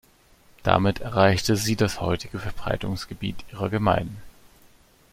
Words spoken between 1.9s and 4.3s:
heutige Verbreitungsgebiet ihrer Gemeinden.